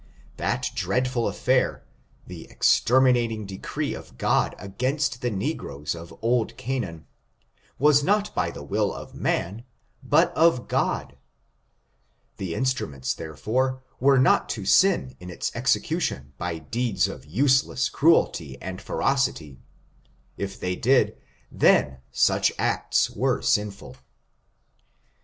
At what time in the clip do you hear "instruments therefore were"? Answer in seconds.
12.55-14.17